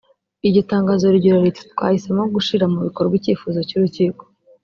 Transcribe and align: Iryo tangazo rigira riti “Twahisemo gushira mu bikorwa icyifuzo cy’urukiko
Iryo 0.47 0.61
tangazo 0.71 1.03
rigira 1.13 1.37
riti 1.43 1.63
“Twahisemo 1.73 2.23
gushira 2.35 2.65
mu 2.73 2.79
bikorwa 2.87 3.13
icyifuzo 3.19 3.59
cy’urukiko 3.67 4.23